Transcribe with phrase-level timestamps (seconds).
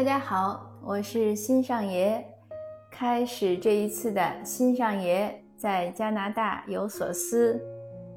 [0.00, 2.26] 大家好，我是新上爷。
[2.90, 7.60] 开始这一次的新上爷在加拿大有所思。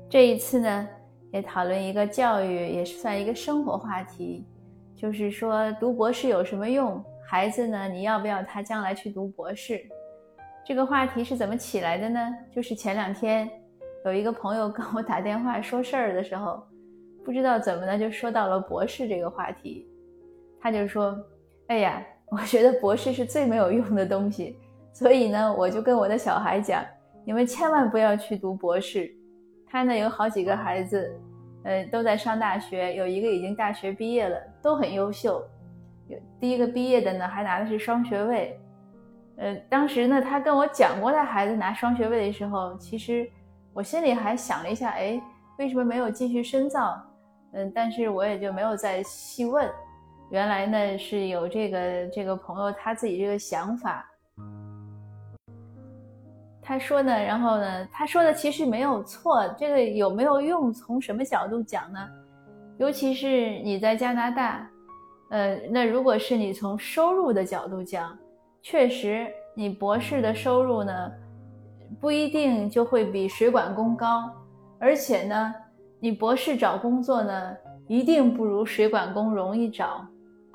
[0.09, 0.87] 这一次呢，
[1.33, 4.47] 也讨论一个教育，也是算一个生活话题，
[4.95, 7.03] 就是说读博士有什么用？
[7.27, 9.85] 孩子呢，你要不要他将来去读博士？
[10.65, 12.33] 这个话题是怎么起来的呢？
[12.49, 13.51] 就是前两天
[14.05, 16.65] 有一个朋友跟我打电话说事儿的时候，
[17.25, 19.85] 不知道怎么的就说到了博士这个话题，
[20.61, 21.21] 他就说。
[21.73, 24.55] 哎呀，我觉得博士是最没有用的东西，
[24.93, 26.85] 所以呢，我就跟我的小孩讲，
[27.25, 29.11] 你们千万不要去读博士。
[29.65, 31.19] 他呢有好几个孩子，
[31.63, 35.43] 呃，都在上大学，有一个已经大学毕业了，都很优秀。
[36.07, 38.59] 有第一个毕业的呢，还拿的是双学位。
[39.37, 43.27] 呃，当时呢，他跟我讲过他孩子拿双学位的时候，其实
[43.73, 45.19] 我心里还想了一下，哎，
[45.57, 47.01] 为什么没有继续深造？
[47.53, 49.67] 嗯，但是我也就没有再细问。
[50.33, 54.03] 原来呢是有这个这个朋友他自己这个想法，
[56.59, 60.73] 他说呢，然后呢，他说的其实没有错，这个有没有用？
[60.73, 61.99] 从什么角度讲呢？
[62.79, 64.67] 尤其是你在加拿大，
[65.29, 68.17] 呃，那如果是你从收入的角度讲，
[68.63, 71.11] 确实你博士的收入呢
[72.01, 74.31] 不一定就会比水管工高，
[74.79, 75.53] 而且呢，
[75.99, 77.55] 你博士找工作呢
[77.87, 80.03] 一定不如水管工容易找。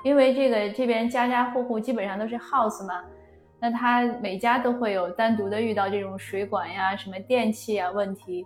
[0.03, 3.03] 因为这个这边家家户户基本上都是 house 嘛，
[3.59, 8.45] 那他每家都会有单独的遇到这种水管呀、什么电器啊问题，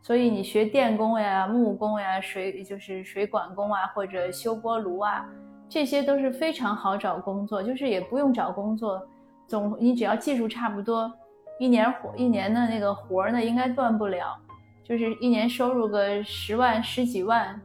[0.00, 5.28] 所以你学电工呀、木工呀、水就是水管工啊，或者修锅炉啊，
[5.68, 9.04] 这些都是非常好找工作，就是也不用找工作，
[9.48, 11.12] 总你只要技术差不多，
[11.58, 14.38] 一年活一年的那个活呢应该断不了，
[14.84, 17.60] 就是一年收入个十万十几万，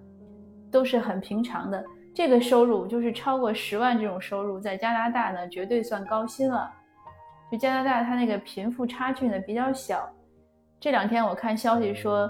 [0.71, 1.83] 都是很平常的。
[2.17, 6.67] 这个收入就是超过十万这种收入，在加拿大呢绝对算高薪了。
[7.51, 10.09] 就加拿大它那个贫富差距呢比较小。
[10.79, 12.27] 这两天我看消息说，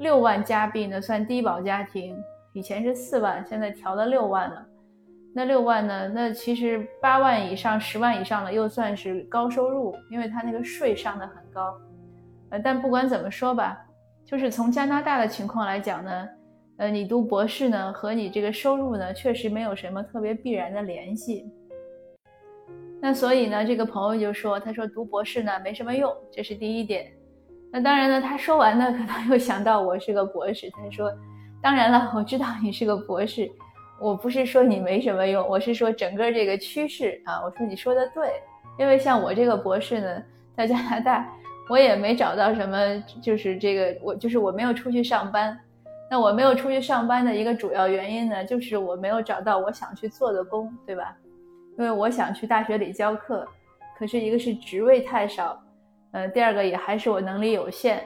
[0.00, 2.16] 六万加币呢算低保家庭，
[2.52, 4.66] 以前是四万，现在调到六万了。
[5.32, 11.78] 那六万呢，那其实八万以上、十万以上的又算是高收入，因为它那个税上的很高。
[12.50, 13.78] 呃，但不管怎么说吧，
[14.24, 16.28] 就是从加拿大的情况来讲呢。
[16.78, 21.44] 呃，你读博士呢，和你这个收入呢，确实没有什么特别必然的联系。
[23.00, 27.10] 那所以呢，这个朋友就说，他说读博士呢没什么用，这是第一点。
[27.72, 31.12] 那当然呢，他说完呢，可能又想到我是个博士，他说，
[31.60, 33.50] 当然了，我知道你是个博士，
[34.00, 38.34] 我不是说你没什么用，我是说整个这个趋势啊，我说你说的对，
[38.78, 40.22] 因为像我这个博士呢，
[40.56, 41.28] 在加拿大，
[41.68, 45.58] 我也没找到什么，就是这个我就是我没有出去上班。
[46.10, 51.16] 那我没有出去上班的一个主要原因呢，就是我没有找到我想去做的工，对吧？
[51.78, 53.46] 因为我想去大学里教课，
[53.98, 55.62] 可是一个是职位太少，
[56.12, 58.02] 呃，第二个也还是我能力有限。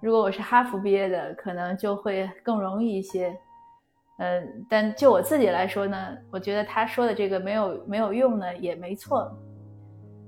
[0.00, 3.34] 如果我是哈佛毕业的，可能就会更容易一些。
[4.18, 5.96] 嗯，但就我自己来说呢，
[6.30, 9.32] 我觉得他说的这个没有没有用呢，也没错。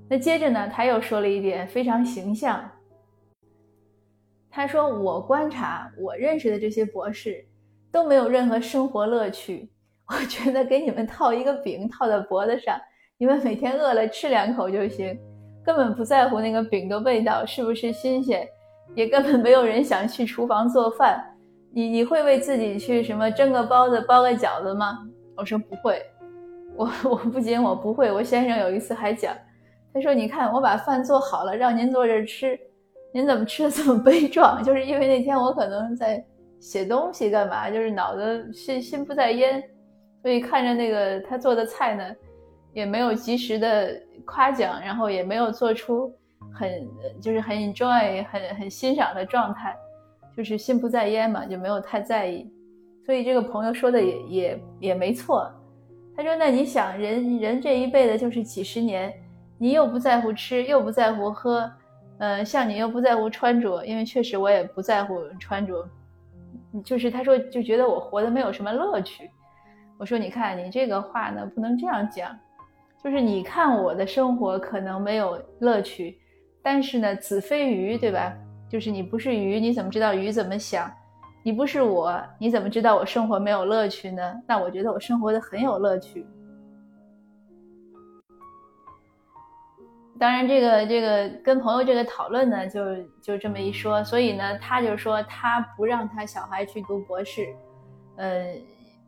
[0.09, 2.67] 那接着呢，他又说了一点非常形象。
[4.55, 7.45] 他说：“我观察，我认识的这些博士
[7.91, 9.69] 都没有任何生活乐趣。
[10.07, 12.79] 我觉得给你们套一个饼套在脖子上，
[13.17, 15.19] 你们每天饿了吃两口就行，
[15.61, 18.47] 根本不在乎那个饼的味道是不是新鲜，
[18.95, 21.21] 也根本没有人想去厨房做饭。
[21.73, 24.99] 你你会为自己去什么蒸个包子、包个饺子吗？”
[25.35, 26.01] 我说：“不会。
[26.77, 29.35] 我我不仅我不会，我先生有一次还讲，
[29.93, 32.57] 他说：‘你看我把饭做好了，让您坐这吃。’”
[33.15, 34.59] 您怎么吃的这么悲壮？
[34.61, 36.21] 就是因为那天我可能在
[36.59, 37.71] 写东西，干嘛？
[37.71, 39.63] 就是脑子心心不在焉，
[40.21, 42.03] 所以看着那个他做的菜呢，
[42.73, 46.13] 也没有及时的夸奖，然后也没有做出
[46.53, 46.69] 很
[47.21, 49.73] 就是很 enjoy、很很欣赏的状态，
[50.35, 52.51] 就是心不在焉嘛，就没有太在意。
[53.05, 55.49] 所以这个朋友说的也也也没错。
[56.17, 59.13] 他说：“那你想，人人这一辈子就是几十年，
[59.57, 61.71] 你又不在乎吃，又不在乎喝。”
[62.19, 65.87] 嗯，像你又不在乎穿着，因为确实我也不在乎穿着。
[66.83, 69.29] 就是他说就觉得我活得没有什么乐趣。
[69.97, 72.37] 我说你看你这个话呢不能这样讲，
[73.03, 76.17] 就是你看我的生活可能没有乐趣，
[76.61, 78.33] 但是呢子非鱼对吧？
[78.69, 80.91] 就是你不是鱼，你怎么知道鱼怎么想？
[81.43, 84.21] 你不是我，你怎么知道我生活没有乐趣呢？
[84.47, 86.25] 那我觉得我生活的很有乐趣。
[90.17, 92.81] 当然，这个这个跟朋友这个讨论呢，就
[93.21, 97.45] 就这么一说，所以呢，他就说他不让他小孩去读博士，
[98.15, 98.55] 呃，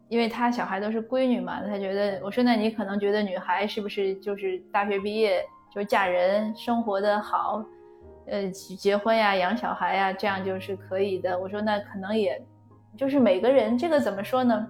[0.10, 5.42] 因为他小孩都是闺女嘛，他觉得我说那你可能觉得女孩是不是就是大学毕业
[5.74, 7.64] 就嫁人，生活的好，
[8.26, 11.40] 呃，结婚呀，养小孩呀，这样就是可以的。
[11.40, 12.38] 我说那可能也，
[12.98, 14.68] 就是每个人这个怎么说呢？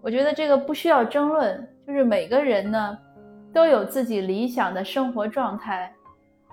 [0.00, 2.98] 我觉得这个不需要争论，就是每个人呢
[3.52, 5.92] 都有自己理想的生活状态，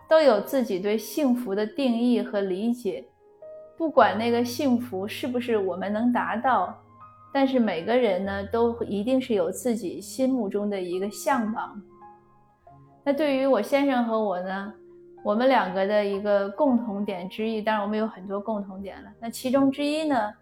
[0.10, 3.06] 都有自己对幸福的定义和理解，
[3.78, 6.76] 不管那个幸福是不是我们能达到。
[7.34, 11.82] 但是每个人呢，都一定是有自己心目中的一个向往。
[13.04, 14.74] 那对于我先生和我呢，
[15.24, 19.10] 我们两个的一个共同点之一，当然我们有很多共同点了。
[19.20, 20.34] 那其中之一呢，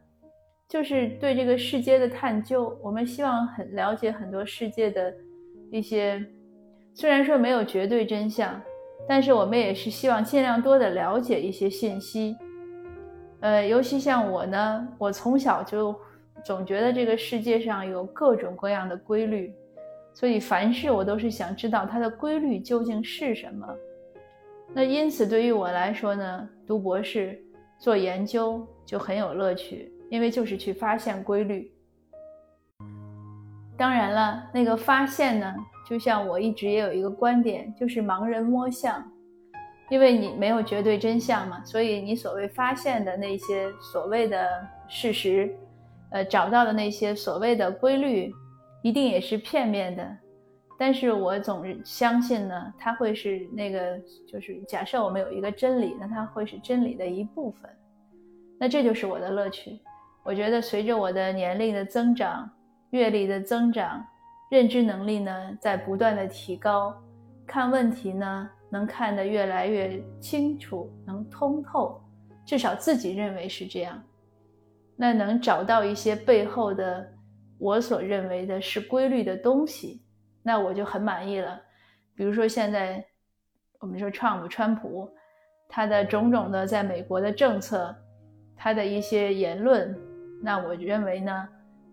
[0.70, 2.78] 就是对这个世界的探究。
[2.82, 5.14] 我们希望很了解很多世界的
[5.72, 6.24] 一些，
[6.96, 8.60] 虽然说没有绝对真相，
[9.08, 12.36] 但是我们也是希望尽量多的了解一些信息。
[13.42, 15.96] 呃，尤其像我呢，我从小就。
[16.44, 19.52] 总觉得这个世界上有各种各样的规律，
[20.14, 23.68] 所以凡事我都是想知道它的规律究竟是什么。
[24.72, 27.42] 那因此对于我来说呢，读博士
[27.80, 31.72] 做研究就很有乐趣，因为就是去发现规律。
[33.78, 35.54] 当然了，那个发现呢，
[35.88, 39.04] 就像我一直也有一个观点，就是盲人摸象，
[39.90, 44.48] 因为你没有绝对真相嘛，所以你所谓发现的那些所谓的
[44.88, 45.56] 事实。
[46.12, 48.32] 呃，找到的那些所谓的规律，
[48.84, 50.18] 一定也是片面的。
[50.78, 57.70] 但是我总是相信呢，它会是那个，就是假设我们有一个真理，那它会是真理的一部分。
[58.58, 59.78] 那这就是我的乐趣。
[60.24, 62.50] 我觉得随着我的年龄的增长、
[62.96, 64.02] 阅历的增长、
[64.50, 66.96] 认知能力呢在不断的提高，
[67.46, 72.02] 看问题呢能看得越来越清楚，能通透，
[72.46, 74.02] 至少自己认为是这样。
[74.96, 77.06] 那能找到一些背后的
[77.58, 80.02] 我所认为的是规律的东西，
[80.42, 81.62] 那我就很满意了。
[82.16, 83.06] 比如说现在
[83.82, 85.12] 我们说川普，川普
[85.68, 87.94] 他的种种的在美国的政策，
[88.56, 89.94] 他的一些言论，
[90.42, 91.46] 那我认为呢，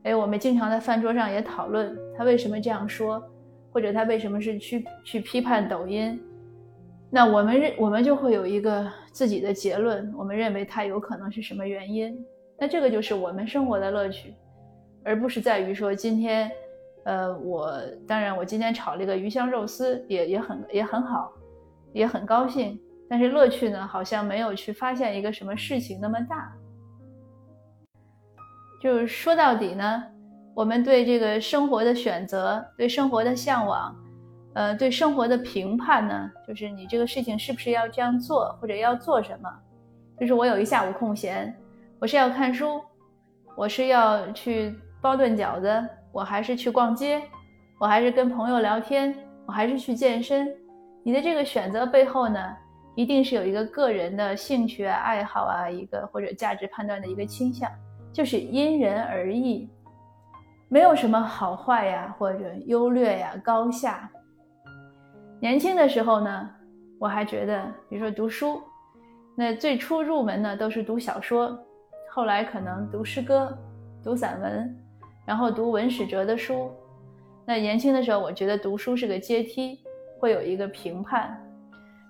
[0.04, 3.22] 哎，我们经常在饭桌上也讨论他为什么这样说，
[3.72, 6.20] 或者他为什么是去去批判抖音，
[7.08, 12.18] 那我们认我们就会有一个自己的结论，我们认为他有可能是什么原因。
[12.58, 14.34] 那这个就是我们生活的乐趣，
[15.04, 16.50] 而不是在于说今天，
[17.04, 17.72] 呃，我
[18.06, 21.32] 当然我今天炒了一个鱼香肉丝，也也很也很好，
[21.92, 22.78] 也很高兴。
[23.08, 26.52] 但是乐趣呢，好像没有去发现一个什么事情那么大。
[28.82, 30.02] 就是说到底呢，
[30.54, 33.94] 我们对这个生活的选择，对生活的向往，
[34.54, 39.48] 呃，对生活的评判呢，就是你这个事情是不是要这样做，或者要做什么？
[40.18, 41.54] 就是我有一下午空闲。
[42.00, 42.80] 我是要看书，
[43.56, 47.22] 我是要去包顿饺子，我还是去逛街，
[47.78, 49.14] 我还是跟朋友聊天，
[49.46, 50.52] 我还是去健身。
[51.04, 52.40] 你的这个选择背后呢，
[52.96, 57.70] 一定是有一个个人的兴趣啊、爱好啊，一个或者价值判断的一个倾向，
[58.12, 59.68] 就是因人而异，
[60.68, 64.10] 没有什么好坏呀，或者优劣呀、高下。
[65.40, 66.50] 年轻的时候呢，
[66.98, 68.62] 我还觉得，比如说读书，
[69.34, 71.58] 那最初入门呢，都是读小说。
[72.10, 73.56] 后来可能读诗歌、
[74.04, 74.78] 读散文，
[75.24, 76.70] 然后读文史哲的书。
[77.46, 79.80] 那年轻的时候，我觉得读书是个阶梯，
[80.20, 81.42] 会有一个评判。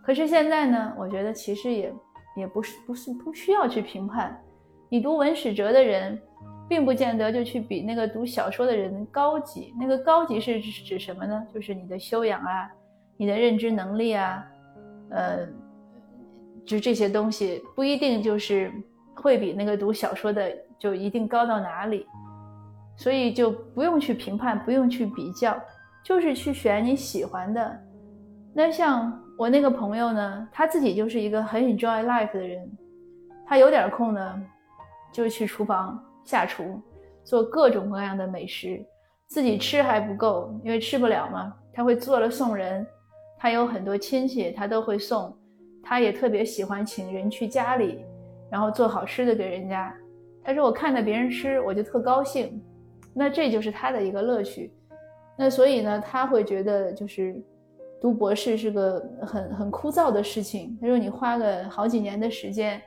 [0.04, 1.94] 可是现在呢，我觉得其实也
[2.36, 4.36] 也不是不是不需要去评判。
[4.92, 6.20] 你读文史哲的人，
[6.68, 9.72] 并不见得就去比那个读小说的人高级。
[9.80, 11.42] 那个高级是指什么呢？
[11.50, 12.70] 就是你的修养啊，
[13.16, 14.46] 你的认知能力啊，
[15.08, 15.48] 呃，
[16.66, 18.70] 就这些东西不一定就是。
[19.14, 22.06] 会比那个读小说的就一定高到哪里，
[22.96, 25.54] 所以就不用去评判，不用去比较，
[26.02, 27.80] 就是去选你喜欢的。
[28.54, 32.68] 那像我那个朋友呢，他自己就是一个很 enjoy life 的人，
[33.46, 34.42] 他有点空呢，
[35.12, 36.80] 就去厨房下厨，
[37.22, 38.84] 做各种各样的美食，
[39.28, 42.86] 自己吃还不够，因为吃不了嘛，他会做了送人。
[43.38, 45.36] 他有很多亲戚，他都会送，
[45.82, 48.04] 他也特别喜欢请人去家里。
[48.50, 49.96] 然后做好吃的给人家，
[50.44, 52.62] 他说我看着别人吃我就特高兴，
[53.14, 54.70] 那这就是他的一个乐趣。
[55.38, 57.42] 那所以呢，他会觉得就是
[57.98, 60.76] 读博士是个很很枯燥的事情。
[60.80, 62.78] 他说你花个好几年的时间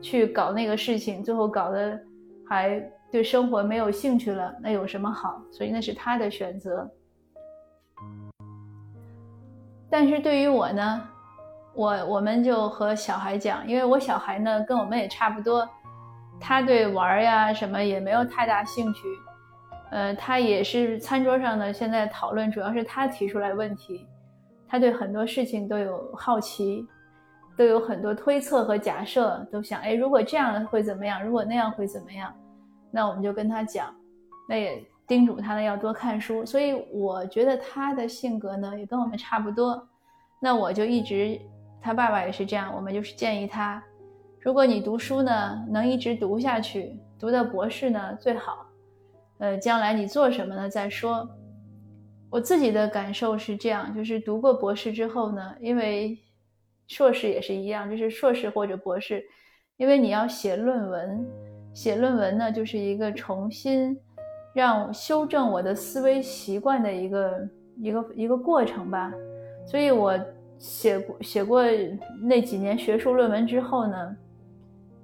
[0.00, 1.98] 去搞那个事情，最后搞得
[2.48, 2.80] 还
[3.10, 5.40] 对生活没有兴趣了，那有什么好？
[5.50, 6.90] 所以那是他的选择。
[9.90, 11.02] 但是对于我呢？
[11.72, 15.66] 我我们就和小孩讲，因为我小孩呢跟我们也差不多，
[16.40, 19.06] 他对玩呀什么也没有太大兴趣，
[19.90, 24.04] 呃，他也是餐桌上呢，现在讨论主要是他提出来问题，
[24.68, 26.84] 他对很多事情都有好奇，
[27.60, 31.22] 都有很多推测和假设，都想，哎，如果这样会怎么样？
[31.22, 32.32] 如果那样会怎么样？
[32.90, 33.94] 那我们就跟他讲，
[34.48, 36.42] 那也叮嘱他呢要多看书。
[36.46, 39.86] 所以我觉得他的性格呢也跟我们差不多。
[40.40, 41.38] 那我就一直，
[41.82, 43.84] 他爸爸也是这样，我们就是建议他，
[44.40, 48.64] 如果你读书呢能一直读下去，读到博士呢最好。
[49.36, 50.66] 呃，将来你做什么呢？
[50.66, 51.28] 再说，
[52.30, 56.18] 我自己的感受是这样，就是读过博士之后呢，因为
[56.90, 59.24] 硕士也是一样，就是硕士或者博士，
[59.76, 61.24] 因为你要写论文，
[61.72, 63.96] 写论文呢就是一个重新
[64.52, 69.12] 让修正我的思维习惯的一个一个一个过程吧。
[69.68, 70.18] 所以我
[70.58, 71.62] 写过写过
[72.20, 74.16] 那几年学术论文之后呢，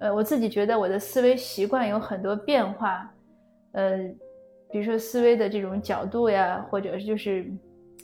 [0.01, 3.09] 呃，我自己觉得我的思维习惯有很多变化，
[3.73, 4.11] 呃。
[4.69, 7.49] 比如说思维的这种角度呀，或者就是，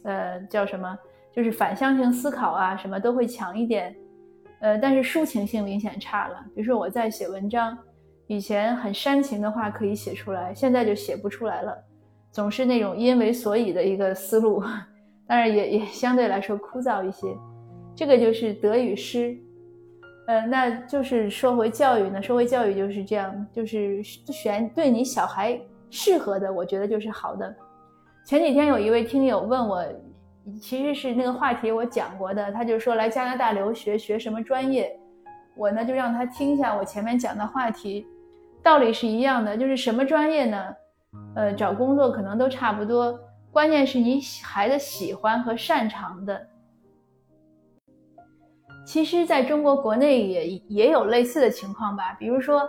[0.05, 0.97] 呃，叫什么，
[1.35, 3.95] 就是反向性思考啊，什么都会强一点，
[4.61, 6.37] 呃，但是抒情性明显差了。
[6.55, 7.77] 比如说我在写文章，
[8.27, 11.77] 以前很煽情的话可以写出来，现在就写不出来了，
[12.31, 14.63] 总是那种因为所以的一个思路，
[15.27, 17.27] 当然也也相对来说枯燥一些。
[17.95, 19.37] 这个就是得与失，
[20.27, 25.61] 呃，那就是说回教育呢，说回教育就是这样，就是选对你小孩。
[25.95, 27.55] 适合的，我觉得就是好的。
[28.25, 29.85] 前几天有一位听友问我，
[30.61, 34.99] 其实是那个话题我讲过的，他就说来加拿大留学学什么专业，
[35.57, 38.07] 我呢就让他听一下我前面讲的话题，
[38.63, 40.65] 道理是一样的，就是什么专业呢？
[41.35, 43.19] 呃，找工作可能都差不多，
[43.51, 46.47] 关键是你孩子喜欢和擅长的。
[48.85, 52.69] 其实，在中国国内也也有类似的情况吧，比如说，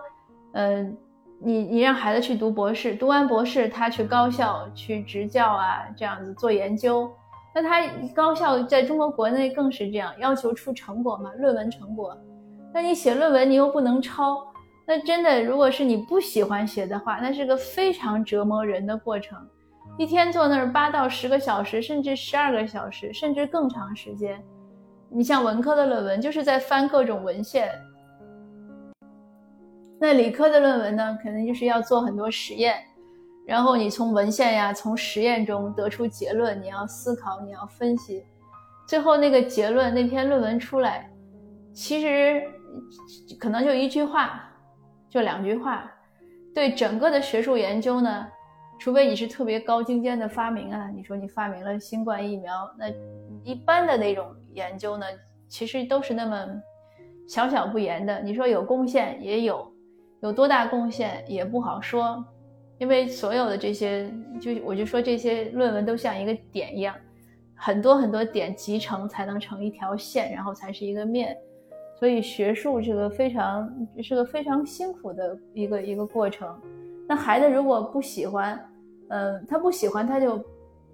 [0.53, 0.97] 嗯。
[1.45, 7.11] 你你让孩子去读博士，读完博士他去高校去执教啊，这样子做研究，
[7.55, 12.17] 那他高校在中国国内更是这样，要求出成果嘛，论文成果。
[12.73, 14.43] 那你写论文你又不能抄，
[14.87, 19.37] 那真的如果是你不喜欢写的话，那是个非常折磨人的过程，
[19.97, 24.43] 一天坐那儿八到十个小时，甚至十二个小时，甚至更长时间。
[25.09, 27.69] 你像文科的论文，就是在翻各种文献。
[29.99, 32.83] 那理科的论文呢，可能就是要做很多实验，
[33.45, 38.23] 然后你从文献呀、从实验中得出结论，你要思考，你要分析，
[38.87, 41.09] 最后那个结论那篇论文出来，
[41.73, 42.41] 其实
[43.39, 44.43] 可能就一句话，
[45.09, 45.91] 就两句话，
[46.55, 48.27] 对整个的学术研究呢，
[48.79, 52.85] 除非你是特别高精尖的发明啊，你说你发明了新冠疫苗，那
[53.43, 55.05] 一般的那种研究呢，
[55.49, 56.47] 其实都是那么
[57.27, 59.71] 小小不言的，你说有贡献也有。
[60.21, 62.25] 有多大贡献也不好说，
[62.83, 64.11] 因为所有的这些，
[64.41, 66.93] 就我就说这些论文都像一个点一样，
[67.55, 71.33] 很多很多点集成才能成一条线，然后才是一个面。
[71.97, 73.73] 所以学术这个非常
[74.03, 76.59] 是个非常辛苦的一个一个过程。
[77.07, 78.59] 那孩子如果不喜欢，
[79.07, 80.43] 嗯，他不喜欢，他就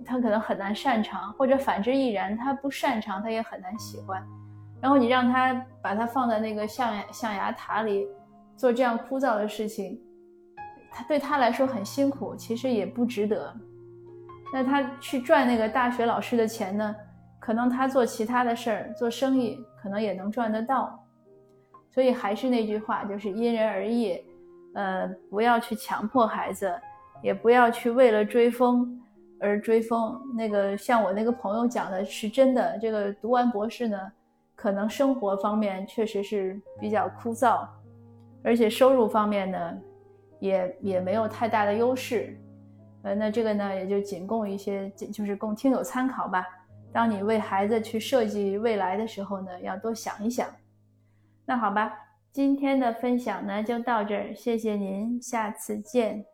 [0.05, 4.23] 他可能很难擅长，或者反之亦然，他不擅长，他也很难喜欢。
[4.79, 8.07] 然后你让他把它放在那个象象牙塔里。
[8.55, 9.97] 做这样枯燥的事情，
[10.91, 13.53] 他对他来说很辛苦，其实也不值得。
[14.53, 16.95] 那他去赚那个大学老师的钱呢？
[17.39, 21.03] 可能他做其他的事儿，做生意可能也能赚得到。
[21.91, 24.21] 所以还是那句话，就是因人而异。
[24.75, 26.71] 呃，不要去强迫孩子，
[27.23, 29.01] 也不要去为了追风
[29.39, 30.21] 而追风。
[30.35, 33.99] 那个像我那个朋友讲的是真的，这个读完博士呢，
[34.55, 37.67] 可能生活方面确实是比较枯燥。
[38.43, 39.77] 而且收入方面呢，
[40.39, 42.37] 也也没有太大的优势，
[43.03, 46.45] 呃，那这个呢也就仅供一些，就是供听友参考吧。
[46.91, 50.49] 当你为孩子去设计未来的时候呢，要多想一想。
[51.45, 51.93] 那好吧，
[52.31, 56.25] 今天的分享呢就到这儿，谢谢您，下次见。